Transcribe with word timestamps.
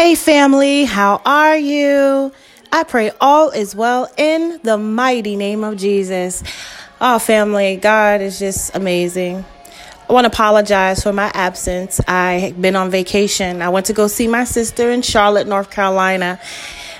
Hey, 0.00 0.14
family, 0.14 0.86
how 0.86 1.20
are 1.26 1.58
you? 1.58 2.32
I 2.72 2.84
pray 2.84 3.10
all 3.20 3.50
is 3.50 3.74
well 3.74 4.10
in 4.16 4.58
the 4.62 4.78
mighty 4.78 5.36
name 5.36 5.62
of 5.62 5.76
Jesus. 5.76 6.42
Oh, 7.02 7.18
family, 7.18 7.76
God 7.76 8.22
is 8.22 8.38
just 8.38 8.74
amazing. 8.74 9.44
I 10.08 10.12
want 10.14 10.24
to 10.24 10.30
apologize 10.30 11.02
for 11.02 11.12
my 11.12 11.30
absence. 11.34 12.00
I've 12.08 12.58
been 12.62 12.76
on 12.76 12.90
vacation. 12.90 13.60
I 13.60 13.68
went 13.68 13.84
to 13.86 13.92
go 13.92 14.06
see 14.06 14.26
my 14.26 14.44
sister 14.44 14.90
in 14.90 15.02
Charlotte, 15.02 15.46
North 15.46 15.70
Carolina. 15.70 16.40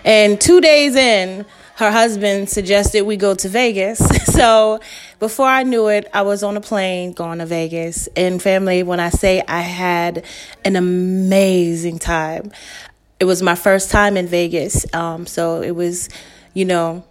And 0.04 0.38
two 0.38 0.60
days 0.60 0.94
in, 0.94 1.46
her 1.80 1.90
husband 1.90 2.50
suggested 2.50 3.04
we 3.04 3.16
go 3.16 3.34
to 3.34 3.48
Vegas. 3.48 4.00
So 4.40 4.80
before 5.18 5.48
I 5.48 5.64
knew 5.64 5.88
it, 5.88 6.08
I 6.14 6.22
was 6.22 6.42
on 6.42 6.56
a 6.56 6.62
plane 6.62 7.12
going 7.12 7.40
to 7.40 7.46
Vegas. 7.46 8.06
And 8.16 8.40
family, 8.40 8.82
when 8.82 8.98
I 8.98 9.10
say 9.10 9.42
I 9.46 9.60
had 9.60 10.24
an 10.64 10.76
amazing 10.76 11.98
time, 11.98 12.50
it 13.18 13.26
was 13.26 13.42
my 13.42 13.54
first 13.54 13.90
time 13.90 14.16
in 14.16 14.28
Vegas. 14.28 14.86
Um, 14.94 15.26
so 15.26 15.60
it 15.60 15.72
was, 15.72 16.08
you 16.54 16.64
know, 16.64 17.04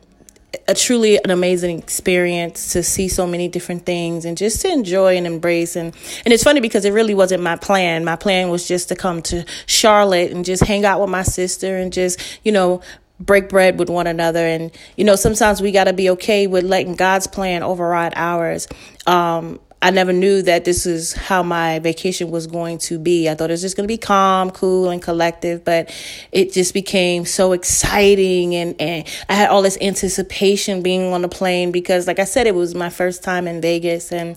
a 0.68 0.74
truly 0.74 1.18
an 1.24 1.30
amazing 1.30 1.78
experience 1.78 2.74
to 2.74 2.82
see 2.82 3.08
so 3.08 3.28
many 3.28 3.48
different 3.48 3.86
things 3.86 4.26
and 4.26 4.36
just 4.36 4.62
to 4.62 4.72
enjoy 4.72 5.16
and 5.16 5.28
embrace 5.28 5.76
and 5.76 5.94
and 6.26 6.34
it's 6.34 6.44
funny 6.44 6.60
because 6.60 6.86
it 6.86 6.92
really 6.92 7.14
wasn't 7.14 7.42
my 7.42 7.56
plan 7.56 8.04
my 8.04 8.16
plan 8.16 8.50
was 8.50 8.68
just 8.68 8.90
to 8.90 8.96
come 8.96 9.22
to 9.22 9.46
charlotte 9.68 10.32
and 10.32 10.46
just 10.46 10.64
hang 10.64 10.86
out 10.86 11.00
with 11.00 11.10
my 11.10 11.22
sister 11.22 11.78
and 11.78 11.94
just 11.94 12.20
you 12.44 12.52
know 12.52 12.82
break 13.20 13.50
bread 13.50 13.78
with 13.78 13.90
one 13.90 14.08
another 14.08 14.46
and 14.46 14.72
you 14.96 15.04
know 15.04 15.16
sometimes 15.16 15.62
we 15.62 15.72
got 15.72 15.86
to 15.86 15.94
be 15.94 16.10
okay 16.10 16.48
with 16.48 16.64
letting 16.64 16.96
god's 16.96 17.28
plan 17.28 17.64
override 17.64 18.14
ours 18.16 18.68
um 19.08 19.60
I 19.82 19.92
never 19.92 20.12
knew 20.12 20.42
that 20.42 20.66
this 20.66 20.86
is 20.86 21.14
how 21.14 21.42
my 21.42 21.80
vacation 21.80 22.32
was 22.32 22.48
going 22.48 22.80
to 22.80 23.00
be. 23.00 23.30
I 23.30 23.36
thought 23.36 23.50
it 23.50 23.54
was 23.54 23.62
just 23.62 23.78
going 23.78 23.86
to 23.86 23.92
be 23.92 23.98
calm, 23.98 24.52
cool, 24.52 24.90
and 24.90 25.02
collective, 25.02 25.64
but 25.64 25.90
it 26.34 26.52
just 26.52 26.74
became 26.74 27.24
so 27.24 27.54
exciting. 27.54 28.56
And, 28.56 28.76
and 28.82 29.08
I 29.30 29.36
had 29.36 29.50
all 29.50 29.62
this 29.62 29.78
anticipation 29.80 30.82
being 30.82 31.14
on 31.14 31.22
the 31.22 31.30
plane 31.30 31.72
because, 31.72 32.08
like 32.08 32.20
I 32.20 32.26
said, 32.26 32.46
it 32.46 32.56
was 32.56 32.76
my 32.76 32.90
first 32.90 33.24
time 33.24 33.48
in 33.48 33.62
Vegas. 33.62 34.12
And 34.12 34.36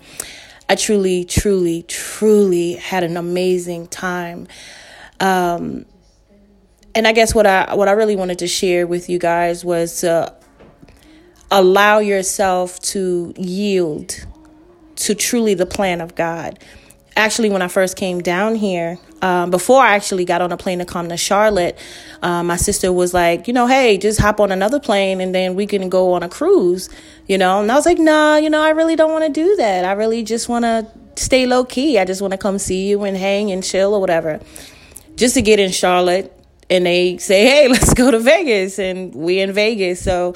I 0.68 0.76
truly, 0.76 1.24
truly, 1.24 1.82
truly 1.88 2.74
had 2.74 3.02
an 3.02 3.16
amazing 3.16 3.88
time. 3.88 4.46
Um, 5.18 5.86
and 6.94 7.06
I 7.06 7.12
guess 7.12 7.34
what 7.34 7.46
I 7.46 7.74
what 7.74 7.88
I 7.88 7.92
really 7.92 8.16
wanted 8.16 8.38
to 8.40 8.46
share 8.46 8.86
with 8.86 9.08
you 9.08 9.18
guys 9.18 9.64
was 9.64 10.00
to 10.00 10.34
allow 11.50 11.98
yourself 11.98 12.80
to 12.80 13.34
yield 13.36 14.26
to 14.96 15.14
truly 15.14 15.54
the 15.54 15.66
plan 15.66 16.00
of 16.00 16.14
God. 16.14 16.58
Actually, 17.14 17.50
when 17.50 17.60
I 17.60 17.68
first 17.68 17.96
came 17.96 18.22
down 18.22 18.54
here, 18.54 18.98
um, 19.20 19.50
before 19.50 19.82
I 19.82 19.94
actually 19.94 20.24
got 20.24 20.40
on 20.40 20.50
a 20.50 20.56
plane 20.56 20.78
to 20.78 20.86
come 20.86 21.10
to 21.10 21.16
Charlotte, 21.18 21.78
uh, 22.22 22.42
my 22.42 22.56
sister 22.56 22.90
was 22.90 23.12
like, 23.12 23.46
you 23.46 23.52
know, 23.52 23.66
hey, 23.66 23.98
just 23.98 24.18
hop 24.18 24.40
on 24.40 24.50
another 24.50 24.80
plane 24.80 25.20
and 25.20 25.34
then 25.34 25.54
we 25.54 25.66
can 25.66 25.90
go 25.90 26.14
on 26.14 26.22
a 26.22 26.28
cruise, 26.28 26.88
you 27.26 27.36
know. 27.36 27.60
And 27.60 27.70
I 27.70 27.74
was 27.74 27.84
like, 27.84 27.98
nah, 27.98 28.36
you 28.36 28.48
know, 28.48 28.62
I 28.62 28.70
really 28.70 28.96
don't 28.96 29.12
want 29.12 29.26
to 29.26 29.30
do 29.30 29.56
that. 29.56 29.84
I 29.84 29.92
really 29.92 30.22
just 30.22 30.48
want 30.48 30.64
to 30.64 30.86
stay 31.16 31.44
low 31.44 31.66
key. 31.66 31.98
I 31.98 32.06
just 32.06 32.22
want 32.22 32.32
to 32.32 32.38
come 32.38 32.58
see 32.58 32.88
you 32.88 33.02
and 33.02 33.14
hang 33.14 33.50
and 33.50 33.62
chill 33.62 33.94
or 33.94 34.00
whatever. 34.00 34.40
Just 35.16 35.34
to 35.34 35.42
get 35.42 35.60
in 35.60 35.70
Charlotte, 35.70 36.34
and 36.72 36.86
they 36.86 37.18
say, 37.18 37.44
hey, 37.44 37.68
let's 37.74 37.94
go 37.94 38.10
to 38.10 38.18
Vegas, 38.18 38.78
and 38.78 39.14
we 39.14 39.40
in 39.40 39.52
Vegas. 39.52 40.02
So 40.02 40.34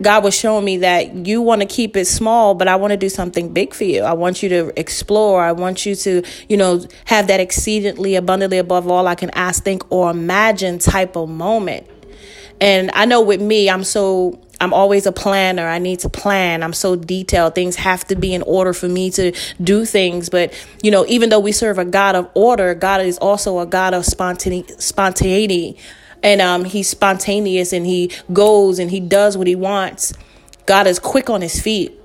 God 0.00 0.24
was 0.24 0.34
showing 0.34 0.64
me 0.64 0.78
that 0.78 1.26
you 1.26 1.42
want 1.42 1.60
to 1.60 1.66
keep 1.66 1.96
it 1.96 2.06
small, 2.06 2.54
but 2.54 2.66
I 2.66 2.76
want 2.76 2.92
to 2.92 2.96
do 2.96 3.08
something 3.08 3.52
big 3.52 3.74
for 3.74 3.84
you. 3.84 4.02
I 4.02 4.14
want 4.14 4.42
you 4.42 4.48
to 4.48 4.72
explore. 4.80 5.42
I 5.42 5.52
want 5.52 5.86
you 5.86 5.94
to, 5.94 6.22
you 6.48 6.56
know, 6.56 6.84
have 7.04 7.28
that 7.28 7.38
exceedingly 7.38 8.16
abundantly 8.16 8.58
above 8.58 8.88
all 8.88 9.06
I 9.06 9.14
can 9.14 9.30
ask, 9.30 9.62
think, 9.62 9.90
or 9.92 10.10
imagine 10.10 10.78
type 10.78 11.14
of 11.16 11.28
moment. 11.28 11.86
And 12.60 12.90
I 12.94 13.04
know 13.04 13.20
with 13.20 13.42
me, 13.42 13.68
I'm 13.68 13.84
so 13.84 14.40
I'm 14.62 14.72
always 14.72 15.06
a 15.06 15.12
planner. 15.12 15.66
I 15.66 15.78
need 15.78 15.98
to 16.00 16.08
plan. 16.08 16.62
I'm 16.62 16.72
so 16.72 16.96
detailed. 16.96 17.54
Things 17.54 17.76
have 17.76 18.04
to 18.06 18.16
be 18.16 18.32
in 18.32 18.42
order 18.42 18.72
for 18.72 18.88
me 18.88 19.10
to 19.10 19.32
do 19.62 19.84
things. 19.84 20.28
But, 20.28 20.54
you 20.82 20.90
know, 20.90 21.04
even 21.08 21.28
though 21.28 21.40
we 21.40 21.52
serve 21.52 21.78
a 21.78 21.84
God 21.84 22.14
of 22.14 22.30
order, 22.34 22.74
God 22.74 23.00
is 23.02 23.18
also 23.18 23.58
a 23.58 23.66
God 23.66 23.92
of 23.92 24.06
spontaneity 24.06 25.76
and 26.22 26.40
um, 26.40 26.64
he's 26.64 26.88
spontaneous 26.88 27.72
and 27.72 27.84
he 27.84 28.10
goes 28.32 28.78
and 28.78 28.90
he 28.90 29.00
does 29.00 29.36
what 29.36 29.46
he 29.46 29.56
wants. 29.56 30.12
God 30.66 30.86
is 30.86 30.98
quick 30.98 31.28
on 31.28 31.42
his 31.42 31.60
feet. 31.60 31.98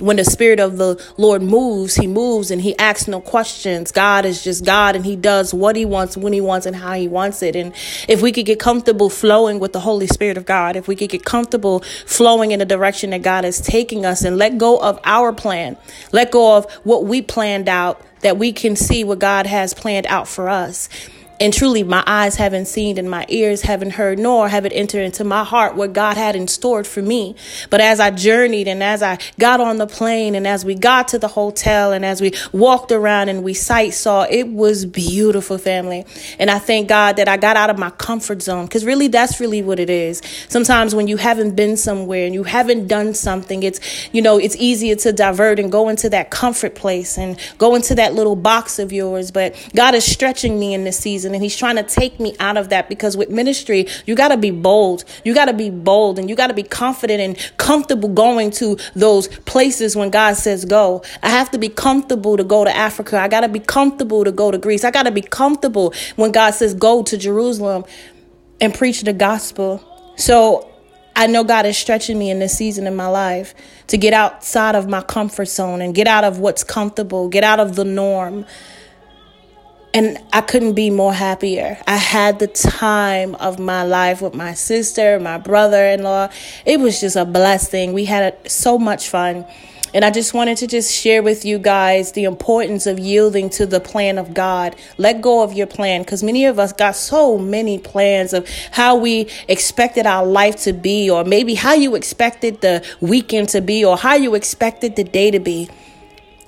When 0.00 0.16
the 0.16 0.24
Spirit 0.24 0.58
of 0.58 0.76
the 0.76 1.00
Lord 1.16 1.40
moves, 1.40 1.94
He 1.94 2.08
moves 2.08 2.50
and 2.50 2.60
He 2.60 2.76
asks 2.78 3.06
no 3.06 3.20
questions. 3.20 3.92
God 3.92 4.24
is 4.24 4.42
just 4.42 4.64
God 4.64 4.96
and 4.96 5.04
He 5.04 5.14
does 5.14 5.54
what 5.54 5.76
He 5.76 5.84
wants, 5.84 6.16
when 6.16 6.32
He 6.32 6.40
wants, 6.40 6.66
and 6.66 6.74
how 6.74 6.94
He 6.94 7.06
wants 7.06 7.42
it. 7.42 7.54
And 7.54 7.72
if 8.08 8.20
we 8.20 8.32
could 8.32 8.44
get 8.44 8.58
comfortable 8.58 9.08
flowing 9.08 9.60
with 9.60 9.72
the 9.72 9.80
Holy 9.80 10.08
Spirit 10.08 10.36
of 10.36 10.46
God, 10.46 10.74
if 10.74 10.88
we 10.88 10.96
could 10.96 11.10
get 11.10 11.24
comfortable 11.24 11.80
flowing 12.06 12.50
in 12.50 12.58
the 12.58 12.64
direction 12.64 13.10
that 13.10 13.22
God 13.22 13.44
is 13.44 13.60
taking 13.60 14.04
us 14.04 14.24
and 14.24 14.36
let 14.36 14.58
go 14.58 14.78
of 14.78 14.98
our 15.04 15.32
plan, 15.32 15.76
let 16.10 16.32
go 16.32 16.56
of 16.56 16.70
what 16.82 17.04
we 17.04 17.22
planned 17.22 17.68
out, 17.68 18.02
that 18.20 18.36
we 18.36 18.52
can 18.52 18.74
see 18.74 19.04
what 19.04 19.20
God 19.20 19.46
has 19.46 19.74
planned 19.74 20.06
out 20.06 20.26
for 20.26 20.48
us. 20.48 20.88
And 21.40 21.52
truly, 21.52 21.82
my 21.82 22.04
eyes 22.06 22.36
haven't 22.36 22.66
seen 22.66 22.96
and 22.96 23.10
my 23.10 23.26
ears 23.28 23.62
haven't 23.62 23.90
heard, 23.90 24.20
nor 24.20 24.48
have 24.48 24.64
it 24.64 24.72
entered 24.72 25.02
into 25.02 25.24
my 25.24 25.42
heart 25.42 25.74
what 25.74 25.92
God 25.92 26.16
had 26.16 26.36
in 26.36 26.46
store 26.46 26.84
for 26.84 27.02
me. 27.02 27.34
But 27.70 27.80
as 27.80 27.98
I 27.98 28.12
journeyed 28.12 28.68
and 28.68 28.82
as 28.82 29.02
I 29.02 29.18
got 29.40 29.60
on 29.60 29.78
the 29.78 29.86
plane 29.86 30.36
and 30.36 30.46
as 30.46 30.64
we 30.64 30.76
got 30.76 31.08
to 31.08 31.18
the 31.18 31.26
hotel 31.26 31.92
and 31.92 32.04
as 32.04 32.20
we 32.20 32.32
walked 32.52 32.92
around 32.92 33.30
and 33.30 33.42
we 33.42 33.52
sight 33.52 33.94
saw, 33.94 34.22
it 34.30 34.48
was 34.48 34.86
beautiful, 34.86 35.58
family. 35.58 36.06
And 36.38 36.50
I 36.50 36.60
thank 36.60 36.88
God 36.88 37.16
that 37.16 37.28
I 37.28 37.36
got 37.36 37.56
out 37.56 37.68
of 37.68 37.78
my 37.78 37.90
comfort 37.90 38.40
zone 38.40 38.66
because 38.66 38.84
really, 38.84 39.08
that's 39.08 39.40
really 39.40 39.62
what 39.62 39.80
it 39.80 39.90
is. 39.90 40.22
Sometimes 40.48 40.94
when 40.94 41.08
you 41.08 41.16
haven't 41.16 41.56
been 41.56 41.76
somewhere 41.76 42.26
and 42.26 42.34
you 42.34 42.44
haven't 42.44 42.86
done 42.86 43.12
something, 43.12 43.64
it's, 43.64 43.80
you 44.14 44.22
know, 44.22 44.38
it's 44.38 44.56
easier 44.56 44.94
to 44.96 45.12
divert 45.12 45.58
and 45.58 45.72
go 45.72 45.88
into 45.88 46.08
that 46.10 46.30
comfort 46.30 46.76
place 46.76 47.18
and 47.18 47.38
go 47.58 47.74
into 47.74 47.96
that 47.96 48.14
little 48.14 48.36
box 48.36 48.78
of 48.78 48.92
yours. 48.92 49.32
But 49.32 49.56
God 49.74 49.96
is 49.96 50.04
stretching 50.04 50.60
me 50.60 50.74
in 50.74 50.84
this 50.84 50.98
season 50.98 51.23
season 51.24 51.34
and 51.34 51.42
he's 51.42 51.56
trying 51.56 51.76
to 51.76 51.82
take 51.82 52.20
me 52.20 52.36
out 52.38 52.56
of 52.56 52.68
that 52.68 52.88
because 52.88 53.16
with 53.16 53.30
ministry, 53.30 53.86
you 54.06 54.14
got 54.14 54.28
to 54.28 54.36
be 54.36 54.50
bold. 54.50 55.04
You 55.24 55.34
got 55.34 55.46
to 55.46 55.52
be 55.52 55.70
bold 55.70 56.18
and 56.18 56.28
you 56.28 56.36
got 56.36 56.48
to 56.48 56.54
be 56.54 56.62
confident 56.62 57.20
and 57.20 57.56
comfortable 57.56 58.08
going 58.08 58.50
to 58.52 58.76
those 58.94 59.28
places 59.28 59.96
when 59.96 60.10
God 60.10 60.36
says 60.36 60.64
go. 60.64 61.02
I 61.22 61.30
have 61.30 61.50
to 61.52 61.58
be 61.58 61.68
comfortable 61.68 62.36
to 62.36 62.44
go 62.44 62.64
to 62.64 62.74
Africa. 62.74 63.18
I 63.18 63.28
got 63.28 63.40
to 63.40 63.48
be 63.48 63.60
comfortable 63.60 64.24
to 64.24 64.32
go 64.32 64.50
to 64.50 64.58
Greece. 64.58 64.84
I 64.84 64.90
got 64.90 65.04
to 65.04 65.10
be 65.10 65.22
comfortable 65.22 65.94
when 66.16 66.32
God 66.32 66.52
says 66.52 66.74
go 66.74 67.02
to 67.02 67.16
Jerusalem 67.16 67.84
and 68.60 68.74
preach 68.74 69.02
the 69.02 69.12
gospel. 69.12 69.82
So 70.16 70.70
I 71.16 71.26
know 71.26 71.44
God 71.44 71.64
is 71.64 71.78
stretching 71.78 72.18
me 72.18 72.30
in 72.30 72.38
this 72.38 72.56
season 72.56 72.86
in 72.86 72.96
my 72.96 73.06
life 73.06 73.54
to 73.86 73.96
get 73.96 74.12
outside 74.12 74.74
of 74.74 74.88
my 74.88 75.00
comfort 75.00 75.46
zone 75.46 75.80
and 75.80 75.94
get 75.94 76.06
out 76.06 76.24
of 76.24 76.38
what's 76.38 76.64
comfortable, 76.64 77.28
get 77.28 77.44
out 77.44 77.60
of 77.60 77.76
the 77.76 77.84
norm. 77.84 78.44
And 79.94 80.18
I 80.32 80.40
couldn't 80.40 80.72
be 80.72 80.90
more 80.90 81.14
happier. 81.14 81.78
I 81.86 81.96
had 81.96 82.40
the 82.40 82.48
time 82.48 83.36
of 83.36 83.60
my 83.60 83.84
life 83.84 84.20
with 84.20 84.34
my 84.34 84.52
sister, 84.52 85.20
my 85.20 85.38
brother 85.38 85.86
in 85.86 86.02
law. 86.02 86.30
It 86.66 86.80
was 86.80 87.00
just 87.00 87.14
a 87.14 87.24
blessing. 87.24 87.92
We 87.92 88.04
had 88.04 88.50
so 88.50 88.76
much 88.76 89.08
fun. 89.08 89.46
And 89.94 90.04
I 90.04 90.10
just 90.10 90.34
wanted 90.34 90.58
to 90.58 90.66
just 90.66 90.92
share 90.92 91.22
with 91.22 91.44
you 91.44 91.60
guys 91.60 92.10
the 92.10 92.24
importance 92.24 92.88
of 92.88 92.98
yielding 92.98 93.48
to 93.50 93.66
the 93.66 93.78
plan 93.78 94.18
of 94.18 94.34
God. 94.34 94.74
Let 94.98 95.20
go 95.20 95.44
of 95.44 95.52
your 95.52 95.68
plan 95.68 96.02
because 96.02 96.24
many 96.24 96.44
of 96.46 96.58
us 96.58 96.72
got 96.72 96.96
so 96.96 97.38
many 97.38 97.78
plans 97.78 98.32
of 98.32 98.48
how 98.72 98.96
we 98.96 99.28
expected 99.46 100.06
our 100.06 100.26
life 100.26 100.56
to 100.64 100.72
be, 100.72 101.08
or 101.08 101.22
maybe 101.22 101.54
how 101.54 101.74
you 101.74 101.94
expected 101.94 102.60
the 102.62 102.84
weekend 103.00 103.50
to 103.50 103.60
be, 103.60 103.84
or 103.84 103.96
how 103.96 104.16
you 104.16 104.34
expected 104.34 104.96
the 104.96 105.04
day 105.04 105.30
to 105.30 105.38
be. 105.38 105.70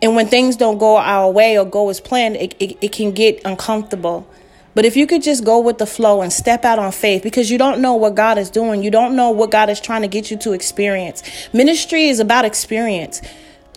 And 0.02 0.14
when 0.14 0.26
things 0.26 0.56
don't 0.56 0.78
go 0.78 0.96
our 0.96 1.30
way 1.30 1.58
or 1.58 1.64
go 1.64 1.88
as 1.88 2.00
planned, 2.00 2.36
it, 2.36 2.54
it, 2.60 2.78
it 2.80 2.92
can 2.92 3.12
get 3.12 3.40
uncomfortable. 3.44 4.28
But 4.74 4.84
if 4.84 4.94
you 4.94 5.06
could 5.06 5.22
just 5.22 5.42
go 5.42 5.58
with 5.58 5.78
the 5.78 5.86
flow 5.86 6.20
and 6.20 6.30
step 6.30 6.64
out 6.66 6.78
on 6.78 6.92
faith 6.92 7.22
because 7.22 7.50
you 7.50 7.56
don't 7.56 7.80
know 7.80 7.94
what 7.94 8.14
God 8.14 8.36
is 8.36 8.50
doing, 8.50 8.82
you 8.82 8.90
don't 8.90 9.16
know 9.16 9.30
what 9.30 9.50
God 9.50 9.70
is 9.70 9.80
trying 9.80 10.02
to 10.02 10.08
get 10.08 10.30
you 10.30 10.36
to 10.38 10.52
experience. 10.52 11.22
Ministry 11.54 12.08
is 12.08 12.20
about 12.20 12.44
experience. 12.44 13.22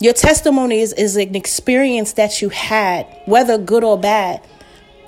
Your 0.02 0.12
testimony 0.12 0.82
is, 0.82 0.92
is 0.94 1.16
an 1.16 1.36
experience 1.36 2.14
that 2.14 2.42
you 2.42 2.50
had, 2.50 3.08
whether 3.26 3.58
good 3.58 3.86
or 3.86 3.98
bad. 3.98 4.42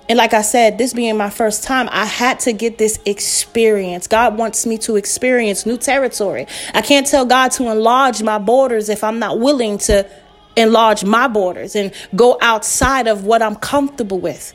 And 0.07 0.17
like 0.17 0.33
I 0.33 0.41
said, 0.41 0.77
this 0.77 0.93
being 0.93 1.17
my 1.17 1.29
first 1.29 1.63
time, 1.63 1.89
I 1.91 2.05
had 2.05 2.39
to 2.41 2.53
get 2.53 2.77
this 2.77 2.99
experience. 3.05 4.07
God 4.07 4.37
wants 4.37 4.65
me 4.65 4.77
to 4.79 4.95
experience 4.95 5.65
new 5.65 5.77
territory. 5.77 6.47
I 6.73 6.81
can't 6.81 7.07
tell 7.07 7.25
God 7.25 7.51
to 7.53 7.69
enlarge 7.69 8.23
my 8.23 8.37
borders 8.37 8.89
if 8.89 9.03
I'm 9.03 9.19
not 9.19 9.39
willing 9.39 9.77
to 9.79 10.09
enlarge 10.55 11.03
my 11.03 11.27
borders 11.27 11.75
and 11.75 11.93
go 12.15 12.37
outside 12.41 13.07
of 13.07 13.25
what 13.25 13.41
I'm 13.41 13.55
comfortable 13.55 14.19
with. 14.19 14.53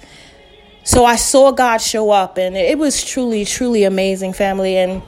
So 0.84 1.04
I 1.04 1.16
saw 1.16 1.50
God 1.50 1.78
show 1.78 2.10
up, 2.10 2.38
and 2.38 2.56
it 2.56 2.78
was 2.78 3.04
truly, 3.04 3.44
truly 3.44 3.82
amazing, 3.84 4.34
family. 4.34 4.76
And 4.76 5.02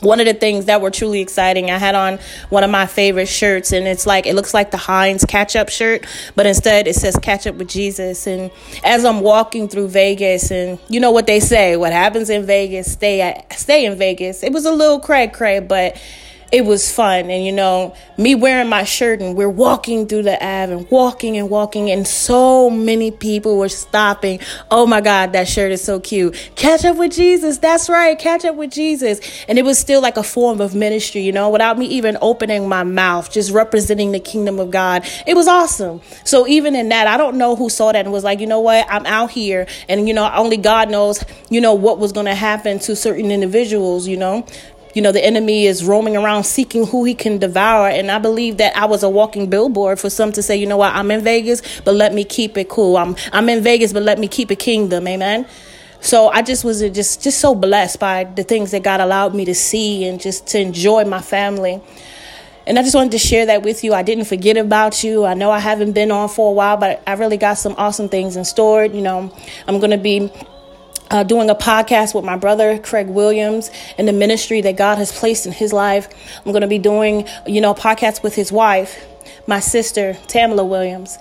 one 0.00 0.18
of 0.18 0.26
the 0.26 0.34
things 0.34 0.64
that 0.64 0.80
were 0.80 0.90
truly 0.90 1.20
exciting, 1.20 1.70
I 1.70 1.78
had 1.78 1.94
on 1.94 2.18
one 2.48 2.64
of 2.64 2.70
my 2.70 2.86
favorite 2.86 3.28
shirts, 3.28 3.72
and 3.72 3.86
it's 3.86 4.06
like 4.06 4.26
it 4.26 4.34
looks 4.34 4.54
like 4.54 4.70
the 4.70 4.76
Heinz 4.76 5.24
ketchup 5.24 5.68
shirt, 5.68 6.06
but 6.34 6.46
instead 6.46 6.88
it 6.88 6.94
says 6.94 7.16
"Catch 7.16 7.46
Up 7.46 7.56
with 7.56 7.68
Jesus." 7.68 8.26
And 8.26 8.50
as 8.82 9.04
I'm 9.04 9.20
walking 9.20 9.68
through 9.68 9.88
Vegas, 9.88 10.50
and 10.50 10.78
you 10.88 11.00
know 11.00 11.10
what 11.12 11.26
they 11.26 11.38
say, 11.38 11.76
what 11.76 11.92
happens 11.92 12.30
in 12.30 12.46
Vegas, 12.46 12.90
stay 12.90 13.20
at, 13.20 13.52
stay 13.52 13.84
in 13.84 13.96
Vegas. 13.96 14.42
It 14.42 14.52
was 14.52 14.64
a 14.64 14.72
little 14.72 15.00
cray 15.00 15.28
cray, 15.28 15.60
but 15.60 16.00
it 16.52 16.64
was 16.64 16.90
fun. 16.90 17.30
And 17.30 17.44
you 17.44 17.52
know, 17.52 17.94
me 18.16 18.34
wearing 18.34 18.68
my 18.68 18.84
shirt 18.84 19.20
and 19.20 19.36
we're 19.36 19.48
walking 19.48 20.06
through 20.06 20.22
the 20.22 20.34
Ave 20.34 20.72
and 20.72 20.90
walking 20.90 21.36
and 21.36 21.48
walking, 21.48 21.90
and 21.90 22.06
so 22.06 22.70
many 22.70 23.10
people 23.10 23.58
were 23.58 23.68
stopping. 23.68 24.40
Oh 24.70 24.86
my 24.86 25.00
God, 25.00 25.32
that 25.32 25.48
shirt 25.48 25.72
is 25.72 25.82
so 25.82 26.00
cute. 26.00 26.34
Catch 26.56 26.84
up 26.84 26.96
with 26.96 27.12
Jesus. 27.12 27.58
That's 27.58 27.88
right. 27.88 28.18
Catch 28.18 28.44
up 28.44 28.56
with 28.56 28.70
Jesus. 28.70 29.20
And 29.48 29.58
it 29.58 29.64
was 29.64 29.78
still 29.78 30.00
like 30.00 30.16
a 30.16 30.22
form 30.22 30.60
of 30.60 30.74
ministry, 30.74 31.22
you 31.22 31.32
know, 31.32 31.50
without 31.50 31.78
me 31.78 31.86
even 31.86 32.18
opening 32.20 32.68
my 32.68 32.84
mouth, 32.84 33.30
just 33.32 33.50
representing 33.50 34.12
the 34.12 34.20
kingdom 34.20 34.58
of 34.58 34.70
God. 34.70 35.06
It 35.26 35.34
was 35.34 35.48
awesome. 35.48 36.00
So 36.24 36.46
even 36.46 36.74
in 36.74 36.88
that, 36.90 37.06
I 37.06 37.16
don't 37.16 37.36
know 37.36 37.56
who 37.56 37.68
saw 37.68 37.92
that 37.92 38.04
and 38.04 38.12
was 38.12 38.24
like, 38.24 38.40
you 38.40 38.46
know 38.46 38.60
what? 38.60 38.86
I'm 38.90 39.06
out 39.06 39.30
here. 39.30 39.66
And, 39.88 40.08
you 40.08 40.14
know, 40.14 40.30
only 40.34 40.56
God 40.56 40.90
knows, 40.90 41.24
you 41.48 41.60
know, 41.60 41.74
what 41.74 41.98
was 41.98 42.12
going 42.12 42.26
to 42.26 42.34
happen 42.34 42.78
to 42.80 42.96
certain 42.96 43.30
individuals, 43.30 44.06
you 44.06 44.16
know 44.16 44.46
you 44.94 45.02
know 45.02 45.12
the 45.12 45.24
enemy 45.24 45.66
is 45.66 45.84
roaming 45.84 46.16
around 46.16 46.44
seeking 46.44 46.86
who 46.86 47.04
he 47.04 47.14
can 47.14 47.38
devour 47.38 47.88
and 47.88 48.10
i 48.10 48.18
believe 48.18 48.56
that 48.56 48.76
i 48.76 48.84
was 48.84 49.02
a 49.02 49.08
walking 49.08 49.48
billboard 49.48 49.98
for 49.98 50.10
some 50.10 50.32
to 50.32 50.42
say 50.42 50.56
you 50.56 50.66
know 50.66 50.76
what 50.76 50.94
i'm 50.94 51.10
in 51.10 51.22
vegas 51.22 51.80
but 51.80 51.94
let 51.94 52.12
me 52.12 52.24
keep 52.24 52.56
it 52.56 52.68
cool 52.68 52.96
i'm 52.96 53.16
i'm 53.32 53.48
in 53.48 53.62
vegas 53.62 53.92
but 53.92 54.02
let 54.02 54.18
me 54.18 54.28
keep 54.28 54.50
a 54.50 54.56
kingdom 54.56 55.06
amen 55.06 55.46
so 56.00 56.28
i 56.28 56.42
just 56.42 56.64
was 56.64 56.80
just 56.90 57.22
just 57.22 57.38
so 57.38 57.54
blessed 57.54 57.98
by 57.98 58.24
the 58.24 58.42
things 58.42 58.70
that 58.70 58.82
god 58.82 59.00
allowed 59.00 59.34
me 59.34 59.44
to 59.44 59.54
see 59.54 60.04
and 60.04 60.20
just 60.20 60.46
to 60.46 60.58
enjoy 60.58 61.04
my 61.04 61.20
family 61.20 61.80
and 62.66 62.78
I 62.78 62.82
just 62.82 62.94
wanted 62.94 63.12
to 63.12 63.18
share 63.18 63.46
that 63.46 63.62
with 63.62 63.82
you. 63.82 63.94
I 63.94 64.02
didn't 64.02 64.26
forget 64.26 64.56
about 64.56 65.02
you. 65.02 65.24
I 65.24 65.34
know 65.34 65.50
I 65.50 65.58
haven't 65.58 65.92
been 65.92 66.12
on 66.12 66.28
for 66.28 66.50
a 66.50 66.52
while, 66.52 66.76
but 66.76 67.02
I 67.04 67.14
really 67.14 67.36
got 67.36 67.54
some 67.54 67.74
awesome 67.76 68.08
things 68.08 68.36
in 68.36 68.44
store. 68.44 68.84
You 68.84 69.00
know, 69.00 69.34
I'm 69.66 69.80
going 69.80 69.90
to 69.90 69.98
be 69.98 70.30
uh, 71.10 71.22
doing 71.24 71.50
a 71.50 71.54
podcast 71.54 72.14
with 72.14 72.24
my 72.24 72.36
brother 72.36 72.78
Craig 72.78 73.08
Williams 73.08 73.70
and 73.98 74.06
the 74.06 74.12
ministry 74.12 74.60
that 74.62 74.76
God 74.76 74.98
has 74.98 75.12
placed 75.12 75.46
in 75.46 75.52
his 75.52 75.72
life. 75.72 76.08
I'm 76.44 76.52
going 76.52 76.62
to 76.62 76.68
be 76.68 76.78
doing, 76.78 77.26
you 77.46 77.60
know, 77.60 77.74
podcasts 77.74 78.22
with 78.22 78.34
his 78.34 78.52
wife, 78.52 79.04
my 79.46 79.60
sister 79.60 80.14
Tamala 80.28 80.64
Williams. 80.64 81.18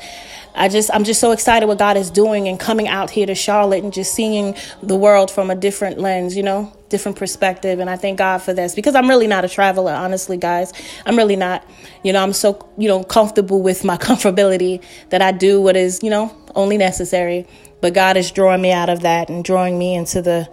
I 0.56 0.68
just 0.68 0.90
I'm 0.94 1.04
just 1.04 1.22
so 1.22 1.32
excited 1.32 1.68
what 1.68 1.78
God 1.78 1.96
is 1.96 2.10
doing 2.10 2.48
and 2.48 2.60
coming 2.60 2.88
out 2.88 3.10
here 3.10 3.26
to 3.26 3.36
Charlotte 3.36 3.84
and 3.84 3.94
just 3.94 4.14
seeing 4.14 4.56
the 4.82 4.96
world 4.96 5.32
from 5.32 5.50
a 5.50 5.56
different 5.56 6.00
lens, 6.00 6.36
you 6.36 6.44
know, 6.44 6.74
different 6.90 7.18
perspective. 7.18 7.80
And 7.80 7.90
I 7.90 7.96
thank 7.96 8.18
God 8.18 8.40
for 8.40 8.54
this 8.54 8.76
because 8.76 8.96
I'm 8.96 9.08
really 9.08 9.28
not 9.28 9.46
a 9.46 9.50
traveler, 9.50 9.94
honestly, 9.94 10.38
guys. 10.38 10.74
I'm 11.06 11.16
really 11.16 11.36
not. 11.36 11.66
You 12.04 12.14
know, 12.14 12.22
I'm 12.22 12.34
so 12.34 12.68
you 12.78 12.88
know 12.88 13.04
comfortable 13.04 13.62
with 13.62 13.84
my 13.84 13.98
comfortability 14.10 14.84
that 15.10 15.22
I 15.22 15.32
do 15.32 15.62
what 15.62 15.76
is 15.76 16.04
you 16.04 16.10
know 16.10 16.36
only 16.56 16.78
necessary. 16.78 17.48
But 17.82 17.94
God 17.94 18.18
is 18.18 18.32
drawing 18.32 18.62
me 18.62 18.72
out 18.72 18.90
of 18.90 19.02
that 19.02 19.30
and 19.30 19.44
drawing 19.44 19.78
me 19.80 19.96
into 19.96 20.22
the 20.22 20.50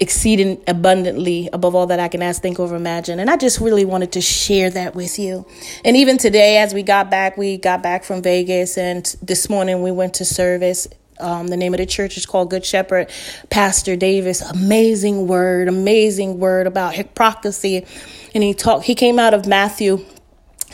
exceeding 0.00 0.62
abundantly 0.66 1.48
above 1.52 1.74
all 1.74 1.86
that 1.86 2.00
I 2.00 2.08
can 2.08 2.22
ask, 2.22 2.42
think, 2.42 2.58
or 2.58 2.74
imagine. 2.74 3.20
And 3.20 3.30
I 3.30 3.36
just 3.36 3.60
really 3.60 3.84
wanted 3.84 4.12
to 4.12 4.20
share 4.20 4.70
that 4.70 4.94
with 4.94 5.18
you. 5.18 5.46
And 5.84 5.96
even 5.96 6.18
today, 6.18 6.58
as 6.58 6.74
we 6.74 6.82
got 6.82 7.10
back, 7.10 7.36
we 7.36 7.56
got 7.56 7.82
back 7.82 8.04
from 8.04 8.22
Vegas, 8.22 8.76
and 8.76 9.04
this 9.22 9.48
morning 9.48 9.82
we 9.82 9.90
went 9.90 10.14
to 10.14 10.24
service. 10.24 10.88
Um, 11.20 11.46
the 11.46 11.56
name 11.56 11.72
of 11.74 11.78
the 11.78 11.86
church 11.86 12.16
is 12.16 12.26
called 12.26 12.50
Good 12.50 12.64
Shepherd. 12.64 13.08
Pastor 13.48 13.94
Davis, 13.94 14.40
amazing 14.42 15.28
word, 15.28 15.68
amazing 15.68 16.40
word 16.40 16.66
about 16.66 16.94
hypocrisy. 16.94 17.86
And 18.34 18.42
he 18.42 18.52
talked, 18.52 18.84
he 18.84 18.96
came 18.96 19.20
out 19.20 19.32
of 19.32 19.46
Matthew 19.46 20.04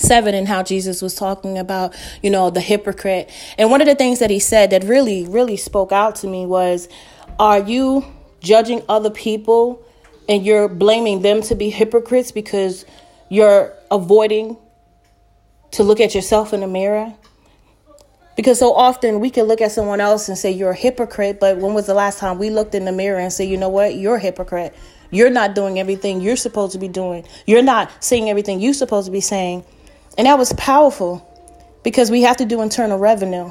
7 0.00 0.34
and 0.34 0.48
how 0.48 0.62
Jesus 0.62 1.02
was 1.02 1.14
talking 1.14 1.58
about, 1.58 1.94
you 2.22 2.30
know, 2.30 2.50
the 2.50 2.60
hypocrite. 2.60 3.30
And 3.58 3.70
one 3.70 3.80
of 3.80 3.86
the 3.86 3.94
things 3.94 4.18
that 4.18 4.30
he 4.30 4.38
said 4.38 4.70
that 4.70 4.84
really, 4.84 5.26
really 5.26 5.56
spoke 5.56 5.92
out 5.92 6.16
to 6.16 6.26
me 6.26 6.46
was, 6.46 6.88
Are 7.38 7.58
you 7.58 8.04
judging 8.40 8.82
other 8.88 9.10
people 9.10 9.82
and 10.28 10.44
you're 10.44 10.68
blaming 10.68 11.22
them 11.22 11.42
to 11.42 11.54
be 11.54 11.70
hypocrites 11.70 12.32
because 12.32 12.84
you're 13.28 13.72
avoiding 13.90 14.56
to 15.72 15.82
look 15.82 16.00
at 16.00 16.14
yourself 16.14 16.52
in 16.52 16.60
the 16.60 16.68
mirror? 16.68 17.14
Because 18.36 18.58
so 18.58 18.72
often 18.72 19.20
we 19.20 19.28
can 19.28 19.44
look 19.44 19.60
at 19.60 19.70
someone 19.70 20.00
else 20.00 20.28
and 20.28 20.38
say, 20.38 20.50
You're 20.50 20.70
a 20.70 20.76
hypocrite, 20.76 21.38
but 21.40 21.58
when 21.58 21.74
was 21.74 21.86
the 21.86 21.94
last 21.94 22.18
time 22.18 22.38
we 22.38 22.48
looked 22.48 22.74
in 22.74 22.86
the 22.86 22.92
mirror 22.92 23.18
and 23.18 23.32
say, 23.32 23.44
You 23.44 23.58
know 23.58 23.68
what? 23.68 23.96
You're 23.96 24.16
a 24.16 24.20
hypocrite. 24.20 24.74
You're 25.10 25.30
not 25.30 25.54
doing 25.54 25.78
everything 25.78 26.20
you're 26.20 26.36
supposed 26.36 26.72
to 26.72 26.78
be 26.78 26.88
doing. 26.88 27.26
You're 27.46 27.62
not 27.62 28.02
saying 28.02 28.30
everything 28.30 28.60
you're 28.60 28.74
supposed 28.74 29.06
to 29.06 29.12
be 29.12 29.20
saying. 29.20 29.64
And 30.20 30.26
that 30.26 30.38
was 30.38 30.52
powerful 30.52 31.26
because 31.82 32.10
we 32.10 32.20
have 32.20 32.36
to 32.36 32.44
do 32.44 32.60
internal 32.60 32.98
revenue. 32.98 33.50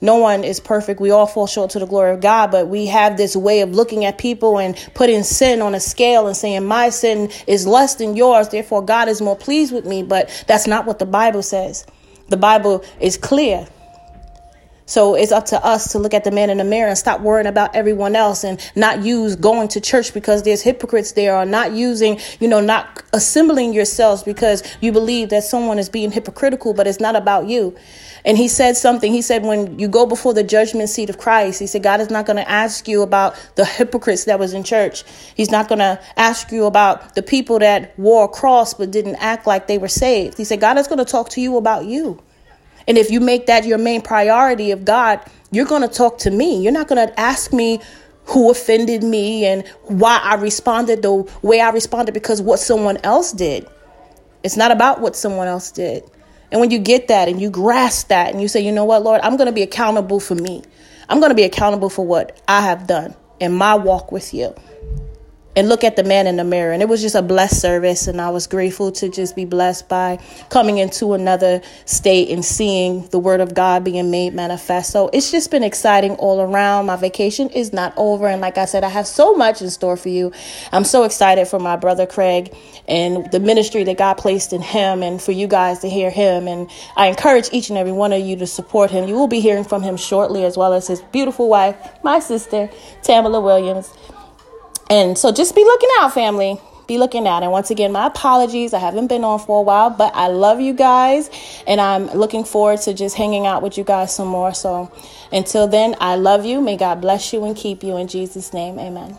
No 0.00 0.16
one 0.16 0.42
is 0.42 0.58
perfect. 0.58 1.00
We 1.00 1.12
all 1.12 1.28
fall 1.28 1.46
short 1.46 1.70
to 1.70 1.78
the 1.78 1.86
glory 1.86 2.10
of 2.10 2.20
God, 2.20 2.50
but 2.50 2.66
we 2.66 2.86
have 2.86 3.16
this 3.16 3.36
way 3.36 3.60
of 3.60 3.70
looking 3.70 4.04
at 4.04 4.18
people 4.18 4.58
and 4.58 4.74
putting 4.94 5.22
sin 5.22 5.62
on 5.62 5.72
a 5.72 5.78
scale 5.78 6.26
and 6.26 6.36
saying, 6.36 6.66
My 6.66 6.88
sin 6.90 7.30
is 7.46 7.64
less 7.64 7.94
than 7.94 8.16
yours, 8.16 8.48
therefore 8.48 8.82
God 8.82 9.08
is 9.08 9.22
more 9.22 9.36
pleased 9.36 9.72
with 9.72 9.86
me. 9.86 10.02
But 10.02 10.44
that's 10.48 10.66
not 10.66 10.84
what 10.84 10.98
the 10.98 11.06
Bible 11.06 11.44
says. 11.44 11.86
The 12.28 12.36
Bible 12.36 12.82
is 13.00 13.16
clear. 13.16 13.68
So 14.90 15.14
it's 15.14 15.30
up 15.30 15.46
to 15.46 15.64
us 15.64 15.92
to 15.92 16.00
look 16.00 16.14
at 16.14 16.24
the 16.24 16.32
man 16.32 16.50
in 16.50 16.58
the 16.58 16.64
mirror 16.64 16.88
and 16.88 16.98
stop 16.98 17.20
worrying 17.20 17.46
about 17.46 17.76
everyone 17.76 18.16
else 18.16 18.42
and 18.42 18.60
not 18.74 19.04
use 19.04 19.36
going 19.36 19.68
to 19.68 19.80
church 19.80 20.12
because 20.12 20.42
there's 20.42 20.62
hypocrites 20.62 21.12
there 21.12 21.36
or 21.36 21.44
not 21.46 21.70
using, 21.70 22.18
you 22.40 22.48
know, 22.48 22.60
not 22.60 23.00
assembling 23.12 23.72
yourselves 23.72 24.24
because 24.24 24.64
you 24.80 24.90
believe 24.90 25.28
that 25.28 25.44
someone 25.44 25.78
is 25.78 25.88
being 25.88 26.10
hypocritical, 26.10 26.74
but 26.74 26.88
it's 26.88 26.98
not 26.98 27.14
about 27.14 27.46
you. 27.46 27.76
And 28.24 28.36
he 28.36 28.48
said 28.48 28.76
something. 28.76 29.12
He 29.12 29.22
said, 29.22 29.44
when 29.44 29.78
you 29.78 29.86
go 29.86 30.06
before 30.06 30.34
the 30.34 30.42
judgment 30.42 30.88
seat 30.88 31.08
of 31.08 31.18
Christ, 31.18 31.60
he 31.60 31.68
said, 31.68 31.84
God 31.84 32.00
is 32.00 32.10
not 32.10 32.26
going 32.26 32.38
to 32.38 32.50
ask 32.50 32.88
you 32.88 33.02
about 33.02 33.36
the 33.54 33.64
hypocrites 33.64 34.24
that 34.24 34.40
was 34.40 34.54
in 34.54 34.64
church. 34.64 35.04
He's 35.36 35.52
not 35.52 35.68
going 35.68 35.78
to 35.78 36.00
ask 36.16 36.50
you 36.50 36.64
about 36.64 37.14
the 37.14 37.22
people 37.22 37.60
that 37.60 37.96
wore 37.96 38.24
a 38.24 38.28
cross 38.28 38.74
but 38.74 38.90
didn't 38.90 39.16
act 39.16 39.46
like 39.46 39.68
they 39.68 39.78
were 39.78 39.86
saved. 39.86 40.36
He 40.36 40.42
said, 40.42 40.60
God 40.60 40.78
is 40.78 40.88
going 40.88 40.98
to 40.98 41.04
talk 41.04 41.28
to 41.28 41.40
you 41.40 41.58
about 41.58 41.84
you. 41.84 42.20
And 42.88 42.98
if 42.98 43.10
you 43.10 43.20
make 43.20 43.46
that 43.46 43.64
your 43.64 43.78
main 43.78 44.02
priority 44.02 44.70
of 44.70 44.84
God, 44.84 45.20
you're 45.52 45.66
going 45.66 45.82
to 45.82 45.88
talk 45.88 46.18
to 46.18 46.30
me. 46.30 46.62
You're 46.62 46.72
not 46.72 46.88
going 46.88 47.06
to 47.06 47.20
ask 47.20 47.52
me 47.52 47.80
who 48.26 48.50
offended 48.50 49.02
me 49.02 49.44
and 49.44 49.66
why 49.84 50.20
I 50.22 50.34
responded 50.34 51.02
the 51.02 51.28
way 51.42 51.60
I 51.60 51.70
responded 51.70 52.12
because 52.12 52.40
what 52.40 52.58
someone 52.58 52.98
else 52.98 53.32
did. 53.32 53.66
It's 54.42 54.56
not 54.56 54.70
about 54.70 55.00
what 55.00 55.16
someone 55.16 55.48
else 55.48 55.70
did. 55.70 56.04
And 56.52 56.60
when 56.60 56.70
you 56.70 56.78
get 56.78 57.08
that 57.08 57.28
and 57.28 57.40
you 57.40 57.50
grasp 57.50 58.08
that 58.08 58.32
and 58.32 58.40
you 58.40 58.48
say, 58.48 58.60
you 58.60 58.72
know 58.72 58.84
what, 58.84 59.02
Lord, 59.02 59.20
I'm 59.22 59.36
going 59.36 59.46
to 59.46 59.52
be 59.52 59.62
accountable 59.62 60.20
for 60.20 60.34
me. 60.34 60.62
I'm 61.08 61.20
going 61.20 61.30
to 61.30 61.36
be 61.36 61.44
accountable 61.44 61.90
for 61.90 62.06
what 62.06 62.40
I 62.48 62.60
have 62.62 62.86
done 62.86 63.14
in 63.40 63.52
my 63.52 63.74
walk 63.74 64.12
with 64.12 64.32
you 64.34 64.54
and 65.60 65.68
look 65.68 65.84
at 65.84 65.94
the 65.94 66.02
man 66.02 66.26
in 66.26 66.36
the 66.36 66.44
mirror. 66.44 66.72
And 66.72 66.80
it 66.80 66.88
was 66.88 67.02
just 67.02 67.14
a 67.14 67.20
blessed 67.20 67.60
service. 67.60 68.08
And 68.08 68.18
I 68.18 68.30
was 68.30 68.46
grateful 68.46 68.90
to 68.92 69.10
just 69.10 69.36
be 69.36 69.44
blessed 69.44 69.90
by 69.90 70.18
coming 70.48 70.78
into 70.78 71.12
another 71.12 71.60
state 71.84 72.30
and 72.30 72.42
seeing 72.42 73.06
the 73.08 73.18
word 73.18 73.42
of 73.42 73.52
God 73.52 73.84
being 73.84 74.10
made 74.10 74.32
manifest. 74.32 74.90
So 74.90 75.10
it's 75.12 75.30
just 75.30 75.50
been 75.50 75.62
exciting 75.62 76.12
all 76.12 76.40
around. 76.40 76.86
My 76.86 76.96
vacation 76.96 77.50
is 77.50 77.74
not 77.74 77.92
over. 77.98 78.26
And 78.26 78.40
like 78.40 78.56
I 78.56 78.64
said, 78.64 78.84
I 78.84 78.88
have 78.88 79.06
so 79.06 79.34
much 79.34 79.60
in 79.60 79.68
store 79.68 79.98
for 79.98 80.08
you. 80.08 80.32
I'm 80.72 80.84
so 80.84 81.04
excited 81.04 81.46
for 81.46 81.58
my 81.58 81.76
brother 81.76 82.06
Craig 82.06 82.56
and 82.88 83.30
the 83.30 83.38
ministry 83.38 83.84
that 83.84 83.98
God 83.98 84.14
placed 84.14 84.54
in 84.54 84.62
him 84.62 85.02
and 85.02 85.20
for 85.20 85.32
you 85.32 85.46
guys 85.46 85.80
to 85.80 85.90
hear 85.90 86.08
him. 86.08 86.48
And 86.48 86.70
I 86.96 87.08
encourage 87.08 87.50
each 87.52 87.68
and 87.68 87.76
every 87.76 87.92
one 87.92 88.14
of 88.14 88.22
you 88.22 88.34
to 88.36 88.46
support 88.46 88.90
him. 88.90 89.06
You 89.06 89.14
will 89.14 89.28
be 89.28 89.40
hearing 89.40 89.64
from 89.64 89.82
him 89.82 89.98
shortly, 89.98 90.46
as 90.46 90.56
well 90.56 90.72
as 90.72 90.86
his 90.86 91.02
beautiful 91.12 91.50
wife, 91.50 91.76
my 92.02 92.18
sister, 92.18 92.70
Tamala 93.02 93.42
Williams. 93.42 93.92
And 94.90 95.16
so 95.16 95.30
just 95.30 95.54
be 95.54 95.62
looking 95.62 95.88
out, 96.00 96.12
family. 96.12 96.60
Be 96.88 96.98
looking 96.98 97.28
out. 97.28 97.44
And 97.44 97.52
once 97.52 97.70
again, 97.70 97.92
my 97.92 98.08
apologies. 98.08 98.74
I 98.74 98.80
haven't 98.80 99.06
been 99.06 99.22
on 99.22 99.38
for 99.38 99.60
a 99.60 99.62
while, 99.62 99.90
but 99.90 100.12
I 100.16 100.26
love 100.26 100.60
you 100.60 100.72
guys. 100.72 101.30
And 101.64 101.80
I'm 101.80 102.06
looking 102.08 102.42
forward 102.42 102.80
to 102.80 102.92
just 102.92 103.16
hanging 103.16 103.46
out 103.46 103.62
with 103.62 103.78
you 103.78 103.84
guys 103.84 104.12
some 104.12 104.26
more. 104.26 104.52
So 104.52 104.90
until 105.30 105.68
then, 105.68 105.94
I 106.00 106.16
love 106.16 106.44
you. 106.44 106.60
May 106.60 106.76
God 106.76 107.00
bless 107.00 107.32
you 107.32 107.44
and 107.44 107.56
keep 107.56 107.84
you 107.84 107.96
in 107.96 108.08
Jesus' 108.08 108.52
name. 108.52 108.80
Amen. 108.80 109.16